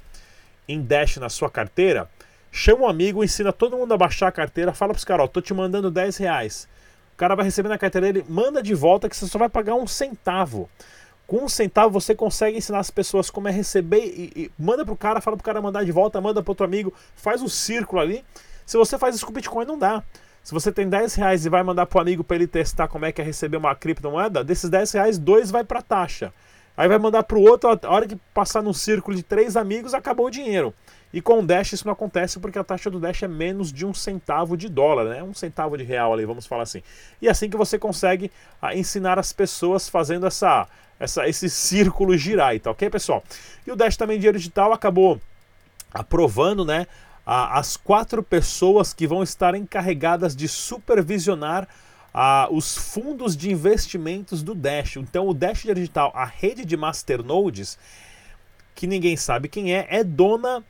em 0.67 0.79
Dash 0.79 1.17
na 1.17 1.29
sua 1.29 1.49
carteira, 1.49 2.07
chama 2.51 2.83
um 2.83 2.87
amigo, 2.87 3.23
ensina 3.23 3.51
todo 3.51 3.75
mundo 3.75 3.91
a 3.91 3.97
baixar 3.97 4.27
a 4.27 4.31
carteira, 4.31 4.71
fala 4.71 4.93
para 4.93 4.99
os 4.99 5.03
caras, 5.03 5.23
ó, 5.23 5.27
tô 5.27 5.41
te 5.41 5.51
mandando 5.51 5.89
10 5.89 6.17
reais. 6.17 6.67
O 7.15 7.17
cara 7.17 7.33
vai 7.33 7.45
receber 7.45 7.69
na 7.69 7.77
carteira 7.79 8.05
dele, 8.05 8.23
manda 8.29 8.61
de 8.61 8.75
volta 8.75 9.09
que 9.09 9.17
você 9.17 9.25
só 9.25 9.39
vai 9.39 9.49
pagar 9.49 9.73
um 9.73 9.87
centavo. 9.87 10.69
Com 11.25 11.45
um 11.45 11.49
centavo 11.49 11.89
você 11.89 12.13
consegue 12.13 12.55
ensinar 12.55 12.77
as 12.77 12.91
pessoas 12.91 13.31
como 13.31 13.47
é 13.47 13.51
receber 13.51 14.05
e, 14.05 14.31
e 14.35 14.51
manda 14.59 14.85
pro 14.85 14.95
cara, 14.95 15.19
fala 15.21 15.35
pro 15.35 15.43
cara 15.43 15.59
mandar 15.59 15.83
de 15.83 15.91
volta, 15.91 16.21
manda 16.21 16.43
pro 16.43 16.51
outro 16.51 16.65
amigo, 16.65 16.93
faz 17.15 17.41
um 17.41 17.47
círculo 17.47 17.99
ali 17.99 18.23
se 18.65 18.77
você 18.77 18.97
faz 18.97 19.15
isso 19.15 19.25
com 19.25 19.33
Bitcoin, 19.33 19.65
não 19.65 19.77
dá. 19.77 20.03
Se 20.43 20.53
você 20.53 20.71
tem 20.71 20.87
10 20.87 21.15
reais 21.15 21.45
e 21.45 21.49
vai 21.49 21.63
mandar 21.63 21.85
para 21.85 21.97
o 21.97 22.01
amigo 22.01 22.23
para 22.23 22.35
ele 22.35 22.47
testar 22.47 22.87
como 22.87 23.05
é 23.05 23.11
que 23.11 23.21
é 23.21 23.25
receber 23.25 23.57
uma 23.57 23.75
criptomoeda, 23.75 24.43
desses 24.43 24.69
10 24.69 24.91
reais, 24.91 25.17
dois 25.17 25.49
vai 25.49 25.63
para 25.63 25.81
taxa. 25.81 26.31
Aí 26.77 26.87
vai 26.87 26.97
mandar 26.97 27.23
para 27.23 27.37
o 27.37 27.41
outro, 27.41 27.69
a 27.69 27.89
hora 27.89 28.05
que 28.05 28.15
passar 28.33 28.61
num 28.61 28.73
círculo 28.73 29.15
de 29.15 29.23
três 29.23 29.55
amigos, 29.55 29.93
acabou 29.93 30.27
o 30.27 30.29
dinheiro. 30.29 30.73
E 31.13 31.21
com 31.21 31.39
o 31.39 31.45
Dash 31.45 31.71
isso 31.71 31.85
não 31.85 31.93
acontece 31.93 32.39
porque 32.39 32.59
a 32.59 32.63
taxa 32.63 32.89
do 32.89 32.99
Dash 32.99 33.23
é 33.23 33.27
menos 33.27 33.71
de 33.71 33.85
um 33.85 33.93
centavo 33.93 34.57
de 34.57 34.67
dólar, 34.67 35.05
né? 35.05 35.23
Um 35.23 35.33
centavo 35.33 35.77
de 35.77 35.83
real 35.83 36.11
ali, 36.11 36.25
vamos 36.25 36.45
falar 36.45 36.63
assim. 36.63 36.83
E 37.21 37.27
é 37.29 37.31
assim 37.31 37.49
que 37.49 37.55
você 37.55 37.79
consegue 37.79 38.29
ah, 38.61 38.75
ensinar 38.75 39.17
as 39.17 39.31
pessoas 39.31 39.87
fazendo 39.87 40.27
essa, 40.27 40.67
essa, 40.99 41.27
esse 41.27 41.49
círculo 41.49 42.17
girar, 42.17 42.59
tá 42.59 42.71
ok, 42.71 42.89
pessoal? 42.89 43.23
E 43.65 43.71
o 43.71 43.77
Dash 43.77 43.95
também 43.95 44.17
Dinheiro 44.17 44.37
Digital 44.37 44.73
acabou 44.73 45.21
aprovando, 45.93 46.65
né, 46.65 46.85
as 47.25 47.75
quatro 47.75 48.21
pessoas 48.21 48.93
que 48.93 49.07
vão 49.07 49.23
estar 49.23 49.55
encarregadas 49.55 50.35
de 50.35 50.47
supervisionar 50.47 51.67
os 52.51 52.77
fundos 52.77 53.35
de 53.35 53.51
investimentos 53.51 54.43
do 54.43 54.53
Dash. 54.53 54.97
Então, 54.97 55.27
o 55.27 55.33
Dash 55.33 55.63
Digital, 55.63 56.11
a 56.15 56.23
rede 56.23 56.63
de 56.63 56.77
masternodes, 56.77 57.77
que 58.73 58.87
ninguém 58.87 59.17
sabe 59.17 59.49
quem 59.49 59.73
é, 59.73 59.87
é 59.89 60.03
dona 60.03 60.63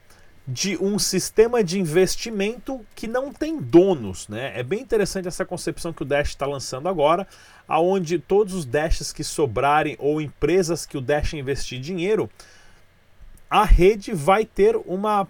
de 0.48 0.78
um 0.78 1.00
sistema 1.00 1.64
de 1.64 1.80
investimento 1.80 2.86
que 2.96 3.08
não 3.08 3.34
tem 3.34 3.60
donos, 3.60 4.28
né? 4.28 4.58
É 4.58 4.62
bem 4.62 4.80
interessante 4.80 5.28
essa 5.28 5.44
concepção 5.44 5.92
que 5.92 6.04
o 6.04 6.06
Dash 6.06 6.30
está 6.30 6.46
lançando 6.46 6.88
agora, 6.88 7.28
aonde 7.68 8.20
todos 8.20 8.54
os 8.54 8.64
Dashes 8.64 9.12
que 9.12 9.24
sobrarem 9.24 9.96
ou 9.98 10.22
empresas 10.22 10.86
que 10.86 10.98
o 10.98 11.02
Dash 11.02 11.34
investir 11.34 11.80
dinheiro, 11.80 12.30
a 13.50 13.64
rede 13.64 14.14
vai 14.14 14.46
ter 14.46 14.76
uma 14.76 15.28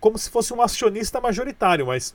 como 0.00 0.18
se 0.18 0.30
fosse 0.30 0.52
um 0.52 0.62
acionista 0.62 1.20
majoritário, 1.20 1.86
mas 1.86 2.14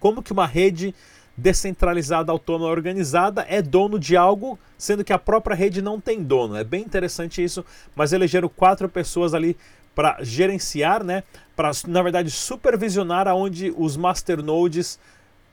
como 0.00 0.22
que 0.22 0.32
uma 0.32 0.46
rede 0.46 0.94
descentralizada, 1.36 2.32
autônoma, 2.32 2.70
organizada 2.70 3.46
é 3.48 3.62
dono 3.62 3.98
de 3.98 4.16
algo, 4.16 4.58
sendo 4.76 5.04
que 5.04 5.12
a 5.12 5.18
própria 5.18 5.54
rede 5.54 5.80
não 5.80 6.00
tem 6.00 6.22
dono. 6.22 6.56
É 6.56 6.64
bem 6.64 6.82
interessante 6.82 7.42
isso, 7.42 7.64
mas 7.94 8.12
elegeram 8.12 8.48
quatro 8.48 8.88
pessoas 8.88 9.34
ali 9.34 9.56
para 9.94 10.18
gerenciar, 10.20 11.02
né, 11.04 11.22
para 11.56 11.70
na 11.86 12.02
verdade 12.02 12.30
supervisionar 12.30 13.26
aonde 13.26 13.72
os 13.76 13.96
masternodes 13.96 14.98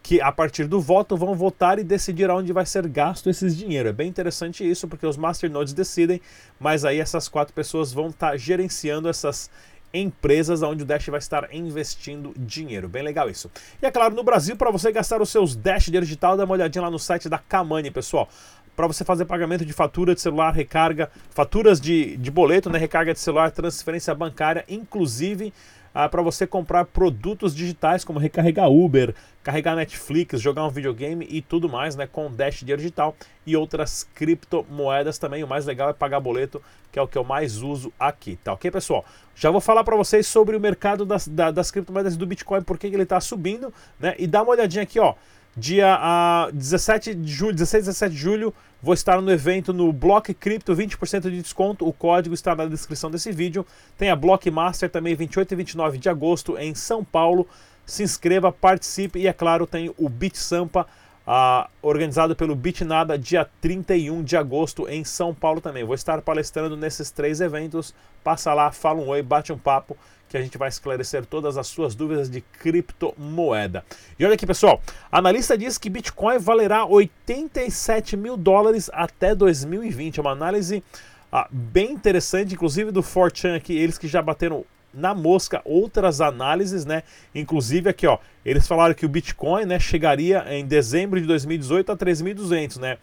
que 0.04 0.22
a 0.22 0.32
partir 0.32 0.68
do 0.68 0.80
voto 0.80 1.18
vão 1.18 1.34
votar 1.34 1.80
e 1.80 1.84
decidir 1.84 2.30
aonde 2.30 2.54
vai 2.54 2.64
ser 2.64 2.88
gasto 2.88 3.28
esses 3.28 3.58
dinheiro. 3.58 3.90
É 3.90 3.92
bem 3.92 4.08
interessante 4.08 4.68
isso, 4.68 4.88
porque 4.88 5.08
os 5.08 5.18
masternodes 5.18 5.74
decidem, 5.74 6.22
mas 6.60 6.86
aí 6.86 7.00
essas 7.00 7.28
quatro 7.28 7.56
pessoas 7.56 7.92
vão 7.92 8.10
estar 8.10 8.32
tá 8.32 8.38
gerenciando 8.38 9.10
essas 9.10 9.50
empresas 9.96 10.62
onde 10.62 10.84
o 10.84 10.86
Dash 10.86 11.08
vai 11.08 11.20
estar 11.20 11.54
investindo 11.54 12.34
dinheiro. 12.38 12.88
Bem 12.88 13.04
legal 13.04 13.30
isso. 13.30 13.50
E 13.82 13.86
é 13.86 13.92
claro, 13.92 14.16
no 14.16 14.24
Brasil, 14.24 14.56
para 14.56 14.72
você 14.72 14.92
gastar 14.92 15.22
os 15.22 15.30
seus 15.30 15.56
Dash 15.56 15.86
digital, 15.86 16.38
dá 16.38 16.44
uma 16.44 16.54
olhadinha 16.54 16.84
lá 16.84 16.92
no 16.92 17.00
site 17.00 17.30
da 17.30 17.38
Kamani, 17.38 17.92
pessoal 17.92 18.30
para 18.75 18.88
você 18.88 19.06
fazer 19.06 19.24
pagamento 19.24 19.66
de 19.66 19.72
fatura 19.72 20.14
de 20.14 20.20
celular, 20.20 20.54
recarga, 20.54 21.10
faturas 21.30 21.80
de, 21.80 22.18
de 22.18 22.30
boleto, 22.30 22.70
né, 22.70 22.78
recarga 22.78 23.14
de 23.14 23.20
celular, 23.22 23.50
transferência 23.52 24.14
bancária, 24.14 24.66
inclusive 24.68 25.54
ah, 25.96 26.10
para 26.10 26.22
você 26.22 26.46
comprar 26.46 26.84
produtos 26.84 27.56
digitais 27.56 28.04
como 28.04 28.20
recarregar 28.20 28.70
Uber, 28.70 29.16
carregar 29.42 29.78
Netflix, 29.78 30.42
jogar 30.42 30.66
um 30.66 30.70
videogame 30.70 31.25
e 31.30 31.42
tudo 31.42 31.70
mais, 31.70 31.96
né, 31.96 32.06
com 32.06 32.30
Dash 32.30 32.60
Dinheiro 32.60 32.82
Digital 32.82 33.16
e 33.46 33.56
outras 33.56 34.06
criptomoedas 34.14 35.18
também. 35.18 35.42
O 35.42 35.48
mais 35.48 35.66
legal 35.66 35.90
é 35.90 35.94
pagar 35.94 36.20
boleto, 36.20 36.62
que 36.92 37.00
é 37.00 37.02
o 37.02 37.08
que 37.08 37.18
eu 37.18 37.24
mais 37.24 37.62
uso 37.62 37.94
aqui, 37.98 38.38
tá 38.44 38.52
ok, 38.52 38.70
pessoal? 38.70 39.06
Já 39.34 39.50
vou 39.50 39.62
falar 39.62 39.86
para 39.86 39.96
vocês 39.96 40.28
sobre 40.28 40.58
o 40.58 40.60
mercado 40.60 41.06
das, 41.06 41.30
da, 41.30 41.50
das 41.50 41.72
criptomoedas 41.72 42.18
do 42.18 42.28
Bitcoin, 42.28 42.62
por 42.62 42.78
que 42.78 42.88
ele 42.88 43.04
está 43.04 43.22
subindo, 43.22 43.74
né? 43.98 44.16
E 44.20 44.28
dá 44.28 44.44
uma 44.44 44.52
olhadinha 44.52 44.84
aqui, 44.84 45.00
ó. 45.00 45.14
Dia 45.58 46.50
uh, 46.50 46.52
17 46.52 47.16
de 47.16 47.32
julho, 47.32 47.54
16 47.54 47.86
17 47.86 48.14
de 48.14 48.20
julho, 48.20 48.54
vou 48.82 48.94
estar 48.94 49.22
no 49.22 49.32
evento 49.32 49.72
no 49.72 49.94
Block 49.94 50.34
Crypto, 50.34 50.76
20% 50.76 51.22
de 51.30 51.42
desconto. 51.42 51.88
O 51.88 51.94
código 51.94 52.36
está 52.36 52.54
na 52.54 52.66
descrição 52.66 53.10
desse 53.10 53.32
vídeo. 53.32 53.66
Tem 53.98 54.10
a 54.10 54.16
Block 54.16 54.52
Master 54.52 54.90
também, 54.90 55.16
28 55.16 55.54
e 55.54 55.56
29 55.56 55.98
de 55.98 56.10
agosto, 56.10 56.58
em 56.58 56.76
São 56.76 57.06
Paulo. 57.06 57.48
Se 57.86 58.04
inscreva, 58.04 58.52
participe 58.52 59.20
e, 59.20 59.28
é 59.28 59.34
claro, 59.34 59.66
tem 59.66 59.94
o 59.98 60.10
Bit 60.10 60.38
Sampa 60.38 60.86
Uh, 61.28 61.68
organizado 61.82 62.36
pelo 62.36 62.56
Bitnada, 62.56 63.18
dia 63.18 63.50
31 63.60 64.24
de 64.24 64.38
agosto 64.38 64.88
em 64.88 65.04
São 65.04 65.34
Paulo 65.34 65.60
também. 65.60 65.84
Vou 65.84 65.96
estar 65.96 66.22
palestrando 66.22 66.78
nesses 66.78 67.10
três 67.10 67.42
eventos. 67.42 67.96
Passa 68.24 68.54
lá, 68.54 68.72
fala 68.72 69.00
um 69.00 69.08
oi, 69.08 69.24
bate 69.24 69.52
um 69.52 69.58
papo, 69.58 69.98
que 70.29 70.38
a 70.38 70.41
gente 70.41 70.58
vai 70.58 70.70
esclarecer 70.70 71.25
todas 71.25 71.58
as 71.58 71.67
suas 71.67 71.96
dúvidas 71.96 72.29
de 72.29 72.41
criptomoeda. 72.41 73.86
E 74.17 74.25
olha 74.25 74.36
aqui, 74.36 74.46
pessoal, 74.46 74.82
analista 75.12 75.58
diz 75.58 75.77
que 75.77 75.89
Bitcoin 75.89 76.38
valerá 76.38 76.86
87 76.86 78.17
mil 78.17 78.36
dólares 78.36 78.89
até 78.94 79.36
2020. 79.36 80.17
É 80.17 80.22
uma 80.22 80.32
análise 80.32 80.84
uh, 81.32 81.46
bem 81.51 81.91
interessante, 81.91 82.53
inclusive 82.53 82.91
do 82.91 83.03
Fortran 83.03 83.55
aqui, 83.55 83.77
eles 83.77 83.98
que 83.98 84.08
já 84.08 84.22
bateram 84.22 84.65
na 84.96 85.13
mosca 85.13 85.62
outras 85.65 86.22
análises, 86.22 86.86
né? 86.86 87.03
Inclusive 87.34 87.89
aqui, 87.89 88.08
ó, 88.08 88.17
eles 88.46 88.65
falaram 88.65 88.94
que 88.94 89.05
o 89.05 89.10
Bitcoin, 89.10 89.65
né, 89.65 89.77
chegaria 89.77 90.46
em 90.50 90.65
dezembro 90.65 91.20
de 91.20 91.27
2018 91.27 91.91
a 91.91 91.98
3.200, 91.98 92.77
né? 92.77 92.98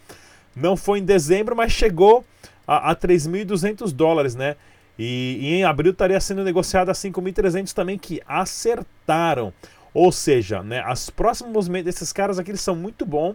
Não 0.57 0.77
foi 0.77 1.01
em 1.01 1.05
dezembro, 1.05 1.55
mas 1.55 1.71
chegou 1.73 2.25
a, 2.67 2.91
a 2.91 2.97
3.200 2.97 3.93
dólares, 3.93 4.35
né? 4.35 4.57
E, 5.05 5.39
e, 5.41 5.55
em 5.55 5.65
abril 5.65 5.91
estaria 5.91 6.21
sendo 6.21 6.45
negociado 6.45 6.89
a 6.89 6.93
5.300 6.93 7.73
também, 7.73 7.99
que 7.99 8.23
acertaram. 8.25 9.53
Ou 9.93 10.13
seja, 10.13 10.63
né, 10.63 10.81
as 10.87 11.11
próximos 11.11 11.53
movimentos 11.53 11.87
desses 11.87 12.13
caras 12.13 12.39
aqui 12.39 12.53
eles 12.53 12.61
são 12.61 12.77
muito 12.77 13.05
bons 13.05 13.35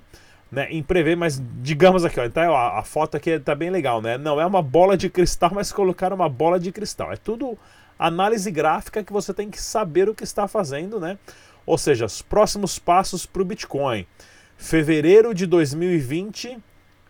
né, 0.49 0.67
em 0.71 0.81
prever, 0.81 1.17
mas 1.17 1.41
digamos 1.61 2.05
aqui, 2.05 2.21
ó, 2.21 2.25
então, 2.25 2.51
ó, 2.51 2.77
a 2.77 2.83
foto 2.83 3.17
aqui 3.17 3.37
tá 3.37 3.53
bem 3.53 3.69
legal, 3.69 4.01
né? 4.01 4.17
Não 4.17 4.39
é 4.39 4.45
uma 4.45 4.61
bola 4.61 4.95
de 4.95 5.09
cristal, 5.09 5.51
mas 5.53 5.69
colocaram 5.73 6.15
uma 6.15 6.29
bola 6.29 6.57
de 6.57 6.71
cristal. 6.71 7.11
É 7.11 7.17
tudo 7.17 7.57
análise 7.99 8.49
gráfica 8.49 9.03
que 9.03 9.11
você 9.11 9.33
tem 9.33 9.49
que 9.49 9.61
saber 9.61 10.07
o 10.07 10.15
que 10.15 10.23
está 10.23 10.47
fazendo, 10.47 11.01
né? 11.01 11.17
Ou 11.65 11.77
seja, 11.77 12.05
os 12.05 12.21
próximos 12.21 12.79
passos 12.79 13.25
para 13.25 13.41
o 13.41 13.45
Bitcoin. 13.45 14.07
Fevereiro 14.55 15.33
de 15.33 15.45
2020, 15.45 16.57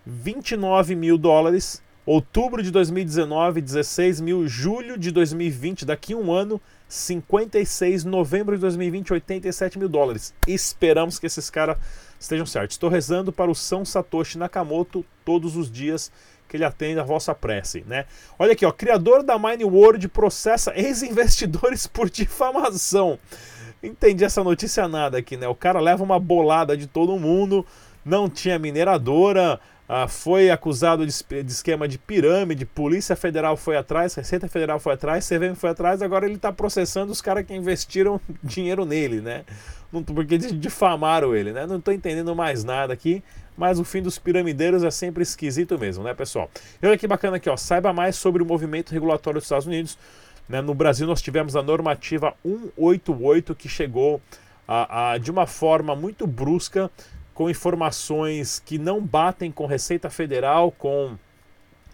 29 0.03 0.95
mil 0.95 1.15
dólares. 1.15 1.83
Outubro 2.07 2.63
de 2.63 2.71
2019, 2.71 3.59
16 3.59 4.21
mil. 4.21 4.47
Julho 4.47 4.97
de 4.97 5.11
2020, 5.11 5.83
daqui 5.83 6.13
a 6.13 6.15
um 6.15 6.31
ano, 6.31 6.61
56. 6.87 8.05
Novembro 8.05 8.55
de 8.55 8.61
2020, 8.61 9.11
87 9.11 9.77
mil 9.77 9.89
dólares. 9.89 10.33
Esperamos 10.47 11.19
que 11.19 11.25
esses 11.25 11.49
caras 11.49 11.75
estejam 12.17 12.45
certos. 12.45 12.75
Estou 12.75 12.89
rezando 12.89 13.33
para 13.33 13.51
o 13.51 13.53
São 13.53 13.83
Satoshi 13.83 14.37
Nakamoto 14.37 15.03
todos 15.25 15.57
os 15.57 15.69
dias 15.69 16.09
que 16.47 16.55
ele 16.55 16.63
atenda 16.63 17.01
a 17.01 17.03
vossa 17.03 17.35
prece, 17.35 17.83
né? 17.85 18.05
Olha 18.39 18.53
aqui, 18.53 18.65
ó, 18.65 18.71
criador 18.71 19.21
da 19.21 19.37
Mine 19.37 19.65
World 19.65 20.07
processa 20.07 20.71
ex-investidores 20.77 21.87
por 21.91 22.09
difamação. 22.09 23.19
Entendi 23.83 24.23
essa 24.23 24.41
notícia 24.41 24.87
nada 24.87 25.17
aqui, 25.17 25.35
né? 25.35 25.45
O 25.49 25.53
cara 25.53 25.81
leva 25.81 26.05
uma 26.05 26.21
bolada 26.21 26.77
de 26.77 26.87
todo 26.87 27.19
mundo, 27.19 27.65
não 28.05 28.29
tinha 28.29 28.57
mineradora, 28.57 29.59
ah, 29.87 30.07
foi 30.07 30.49
acusado 30.49 31.05
de, 31.05 31.13
de, 31.43 31.51
esquema 31.51 31.87
de 31.87 31.97
pirâmide, 31.97 32.65
Polícia 32.65 33.15
Federal 33.15 33.55
foi 33.55 33.77
atrás, 33.77 34.15
Receita 34.15 34.47
Federal 34.47 34.79
foi 34.79 34.93
atrás, 34.93 35.27
CVM 35.27 35.55
foi 35.55 35.69
atrás, 35.69 36.01
agora 36.01 36.25
ele 36.25 36.35
está 36.35 36.51
processando 36.51 37.11
os 37.11 37.21
caras 37.21 37.45
que 37.45 37.53
investiram 37.53 38.19
dinheiro 38.43 38.85
nele, 38.85 39.21
né? 39.21 39.45
Porque 40.05 40.37
difamaram 40.37 41.33
ele, 41.33 41.53
né? 41.53 41.65
Não 41.65 41.77
estou 41.77 41.93
entendendo 41.93 42.35
mais 42.35 42.63
nada 42.63 42.93
aqui 42.93 43.23
mas 43.57 43.79
o 43.79 43.83
fim 43.83 44.01
dos 44.03 44.19
piramideiros 44.19 44.83
é 44.83 44.91
sempre 44.91 45.23
esquisito 45.23 45.79
mesmo, 45.79 46.03
né, 46.03 46.13
pessoal? 46.13 46.49
E 46.81 46.85
olha 46.85 46.97
que 46.97 47.07
bacana 47.07 47.37
aqui, 47.37 47.49
ó, 47.49 47.57
saiba 47.57 47.91
mais 47.91 48.15
sobre 48.15 48.43
o 48.43 48.45
movimento 48.45 48.91
regulatório 48.91 49.39
dos 49.39 49.45
Estados 49.45 49.65
Unidos. 49.65 49.97
Né? 50.47 50.61
No 50.61 50.75
Brasil 50.75 51.07
nós 51.07 51.21
tivemos 51.21 51.55
a 51.55 51.63
normativa 51.63 52.35
188 52.45 53.55
que 53.55 53.67
chegou 53.67 54.21
a, 54.67 55.13
a, 55.13 55.17
de 55.17 55.31
uma 55.31 55.47
forma 55.47 55.95
muito 55.95 56.27
brusca, 56.27 56.91
com 57.37 57.51
informações 57.51 58.59
que 58.65 58.79
não 58.79 58.99
batem 58.99 59.51
com 59.51 59.67
Receita 59.67 60.09
Federal, 60.09 60.71
com, 60.71 61.15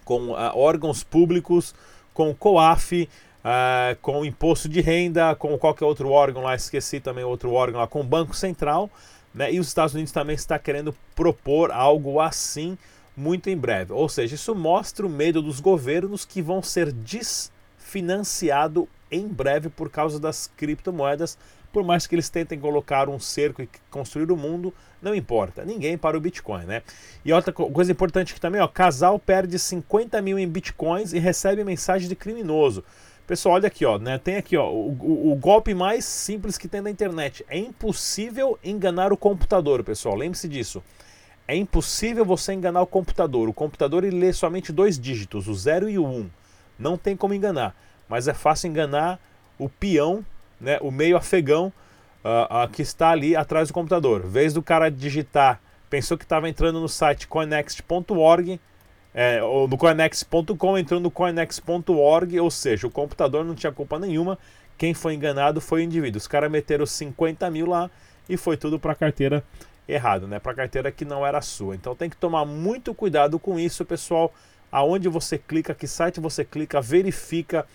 com 0.06 0.30
uh, 0.30 0.58
órgãos 0.58 1.04
públicos, 1.04 1.76
com 2.14 2.34
COAF, 2.34 3.10
uh, 3.44 3.98
com 4.02 4.24
Imposto 4.24 4.70
de 4.70 4.80
Renda, 4.80 5.36
com 5.36 5.58
qualquer 5.58 5.84
outro 5.84 6.10
órgão 6.10 6.44
lá, 6.44 6.56
esqueci 6.56 7.02
também 7.02 7.26
outro 7.26 7.52
órgão 7.52 7.82
lá, 7.82 7.88
com 7.88 8.00
o 8.00 8.06
Banco 8.06 8.34
Central. 8.34 8.90
Né? 9.36 9.52
E 9.52 9.60
os 9.60 9.68
Estados 9.68 9.94
Unidos 9.94 10.14
também 10.14 10.34
está 10.34 10.58
querendo 10.58 10.96
propor 11.14 11.72
algo 11.72 12.22
assim 12.22 12.78
muito 13.14 13.50
em 13.50 13.58
breve. 13.58 13.92
Ou 13.92 14.08
seja, 14.08 14.36
isso 14.36 14.56
mostra 14.56 15.06
o 15.06 15.10
medo 15.10 15.42
dos 15.42 15.60
governos 15.60 16.24
que 16.24 16.42
vão 16.42 16.64
ser 16.64 16.90
desfinanciados 16.94 18.86
em 19.12 19.28
breve 19.28 19.68
por 19.68 19.90
causa 19.90 20.22
das 20.22 20.50
criptomoedas. 20.56 21.38
Por 21.74 21.84
mais 21.84 22.06
que 22.06 22.14
eles 22.14 22.30
tentem 22.30 22.60
colocar 22.60 23.10
um 23.10 23.20
cerco 23.20 23.62
e 23.62 23.70
construir 23.90 24.32
o 24.32 24.38
mundo, 24.38 24.72
não 25.02 25.16
importa. 25.16 25.66
Ninguém 25.66 25.98
para 25.98 26.16
o 26.16 26.22
Bitcoin, 26.22 26.66
né? 26.66 26.84
E 27.26 27.34
outra 27.34 27.52
coisa 27.52 27.92
importante 27.92 28.32
aqui 28.32 28.40
também, 28.40 28.62
ó, 28.62 28.68
casal 28.68 29.18
perde 29.18 29.58
50 29.58 30.22
mil 30.22 30.38
em 30.38 30.48
Bitcoins 30.48 31.14
e 31.14 31.20
recebe 31.20 31.64
mensagem 31.64 32.08
de 32.08 32.16
criminoso. 32.16 32.84
Pessoal, 33.26 33.56
olha 33.56 33.68
aqui, 33.68 33.86
ó, 33.86 33.98
né? 33.98 34.20
Tem 34.20 34.36
aqui, 34.36 34.56
ó, 34.56 34.70
o, 34.70 34.92
o, 34.92 35.32
o, 35.32 35.36
golpe 35.36 35.74
mais 35.74 36.06
simples 36.06 36.60
que 36.60 36.68
tem 36.68 36.80
na 36.80 36.92
internet. 36.92 37.44
É 37.50 37.58
impossível 37.58 38.60
enganar 38.64 39.12
o 39.12 39.18
computador, 39.18 39.84
pessoal. 39.84 40.16
Lembre-se 40.16 40.48
disso. 40.48 40.84
É 41.48 41.56
impossível 41.56 42.24
você 42.24 42.54
enganar 42.54 42.82
o 42.82 42.88
computador. 42.88 43.50
O 43.50 43.54
computador 43.54 44.04
ele 44.04 44.20
lê 44.20 44.32
somente 44.32 44.72
dois 44.72 45.00
dígitos, 45.00 45.48
o 45.48 45.56
0 45.56 45.90
e 45.90 45.98
o 45.98 46.06
1. 46.06 46.08
Um. 46.08 46.30
Não 46.78 46.98
tem 46.98 47.18
como 47.18 47.34
enganar. 47.34 47.76
Mas 48.08 48.28
é 48.28 48.34
fácil 48.34 48.68
enganar 48.68 49.20
o 49.58 49.68
peão, 49.68 50.24
né, 50.64 50.80
o 50.82 50.90
meio 50.90 51.18
afegão 51.18 51.72
uh, 52.24 52.64
uh, 52.64 52.70
que 52.70 52.82
está 52.82 53.10
ali 53.10 53.36
atrás 53.36 53.68
do 53.68 53.74
computador. 53.74 54.26
Vez 54.26 54.54
do 54.54 54.64
cara 54.64 54.90
digitar, 54.90 55.62
pensou 55.90 56.18
que 56.18 56.24
estava 56.24 56.50
entrando 56.50 56.80
no 56.80 56.90
site 56.90 57.28
coinext.org, 57.28 58.60
é, 59.14 59.44
ou 59.44 59.68
no 59.68 59.78
coinex.com, 59.78 60.78
entrou 60.78 61.00
no 61.00 61.12
coinex.org, 61.12 62.40
ou 62.40 62.50
seja, 62.50 62.88
o 62.88 62.90
computador 62.90 63.46
não 63.46 63.54
tinha 63.54 63.72
culpa 63.72 64.00
nenhuma, 64.00 64.40
quem 64.78 64.94
foi 64.94 65.14
enganado 65.14 65.62
foi 65.62 65.82
o 65.82 65.84
indivíduo. 65.84 66.18
Os 66.18 66.28
caras 66.28 66.50
meteram 66.50 66.86
50 66.86 67.50
mil 67.52 67.68
lá 67.68 67.92
e 68.28 68.38
foi 68.38 68.58
tudo 68.58 68.80
para 68.80 68.94
a 68.94 68.96
carteira 68.96 69.44
errado, 69.88 70.28
né? 70.28 70.40
Para 70.40 70.54
a 70.54 70.56
carteira 70.56 70.92
que 70.92 71.06
não 71.06 71.26
era 71.26 71.42
sua. 71.42 71.76
Então 71.76 71.96
tem 71.96 72.10
que 72.10 72.18
tomar 72.18 72.46
muito 72.46 72.94
cuidado 72.94 73.38
com 73.38 73.60
isso, 73.60 73.86
pessoal. 73.86 74.34
Aonde 74.72 75.08
você 75.08 75.38
clica, 75.38 75.76
que 75.76 75.88
site 75.88 76.20
você 76.20 76.44
clica, 76.44 76.82
verifica, 76.82 77.68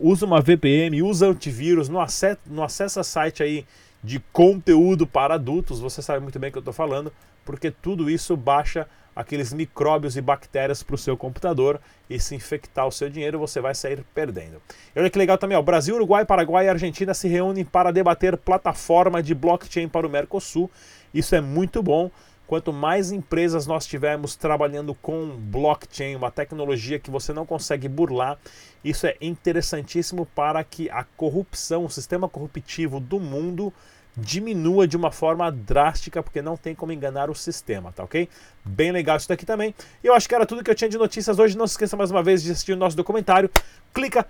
usa 0.00 0.24
uma 0.24 0.40
VPN, 0.40 1.02
usa 1.02 1.26
antivírus, 1.26 1.88
não 1.88 2.00
acessa, 2.00 2.38
não 2.46 2.62
acessa 2.62 3.02
site 3.02 3.42
aí 3.42 3.66
de 4.02 4.20
conteúdo 4.32 5.06
para 5.06 5.34
adultos, 5.34 5.80
você 5.80 6.00
sabe 6.00 6.20
muito 6.20 6.38
bem 6.38 6.48
o 6.48 6.52
que 6.52 6.58
eu 6.58 6.60
estou 6.60 6.72
falando, 6.72 7.12
porque 7.44 7.70
tudo 7.70 8.08
isso 8.08 8.36
baixa 8.36 8.86
aqueles 9.16 9.52
micróbios 9.52 10.16
e 10.16 10.20
bactérias 10.20 10.82
para 10.82 10.94
o 10.94 10.98
seu 10.98 11.16
computador 11.16 11.80
e 12.08 12.20
se 12.20 12.34
infectar 12.34 12.86
o 12.86 12.92
seu 12.92 13.08
dinheiro, 13.08 13.38
você 13.38 13.62
vai 13.62 13.74
sair 13.74 14.04
perdendo. 14.14 14.60
E 14.94 15.00
olha 15.00 15.08
que 15.08 15.18
legal 15.18 15.38
também, 15.38 15.56
ó, 15.56 15.62
Brasil, 15.62 15.94
Uruguai, 15.94 16.26
Paraguai 16.26 16.66
e 16.66 16.68
Argentina 16.68 17.14
se 17.14 17.26
reúnem 17.26 17.64
para 17.64 17.90
debater 17.90 18.36
plataforma 18.36 19.22
de 19.22 19.34
blockchain 19.34 19.88
para 19.88 20.06
o 20.06 20.10
Mercosul. 20.10 20.70
Isso 21.14 21.34
é 21.34 21.40
muito 21.40 21.82
bom. 21.82 22.10
Quanto 22.46 22.72
mais 22.72 23.10
empresas 23.10 23.66
nós 23.66 23.86
tivermos 23.86 24.36
trabalhando 24.36 24.94
com 24.94 25.36
blockchain, 25.36 26.14
uma 26.14 26.30
tecnologia 26.30 26.98
que 26.98 27.10
você 27.10 27.32
não 27.32 27.44
consegue 27.44 27.88
burlar, 27.88 28.38
isso 28.84 29.06
é 29.06 29.16
interessantíssimo 29.20 30.26
para 30.26 30.62
que 30.62 30.88
a 30.90 31.02
corrupção, 31.02 31.84
o 31.84 31.90
sistema 31.90 32.28
corruptivo 32.28 33.00
do 33.00 33.18
mundo 33.18 33.72
diminua 34.16 34.88
de 34.88 34.96
uma 34.96 35.10
forma 35.10 35.50
drástica, 35.52 36.22
porque 36.22 36.40
não 36.40 36.56
tem 36.56 36.74
como 36.74 36.92
enganar 36.92 37.28
o 37.28 37.34
sistema, 37.34 37.92
tá 37.92 38.02
ok? 38.02 38.28
Bem 38.64 38.90
legal 38.90 39.16
isso 39.16 39.28
daqui 39.28 39.44
também. 39.44 39.74
E 40.02 40.06
eu 40.06 40.14
acho 40.14 40.28
que 40.28 40.34
era 40.34 40.46
tudo 40.46 40.64
que 40.64 40.70
eu 40.70 40.74
tinha 40.74 40.88
de 40.88 40.96
notícias 40.96 41.38
hoje. 41.38 41.58
Não 41.58 41.66
se 41.66 41.74
esqueça 41.74 41.96
mais 41.96 42.10
uma 42.10 42.22
vez 42.22 42.42
de 42.42 42.50
assistir 42.50 42.72
o 42.72 42.76
nosso 42.76 42.96
documentário. 42.96 43.50
Clica, 43.92 44.26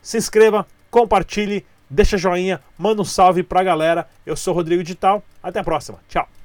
se 0.00 0.16
inscreva, 0.16 0.66
compartilhe, 0.90 1.66
deixa 1.88 2.16
joinha, 2.16 2.62
manda 2.78 3.02
um 3.02 3.04
salve 3.04 3.42
pra 3.42 3.62
galera. 3.62 4.08
Eu 4.24 4.36
sou 4.36 4.54
Rodrigo 4.54 4.82
Digital. 4.82 5.22
Até 5.42 5.60
a 5.60 5.64
próxima. 5.64 5.98
Tchau. 6.08 6.39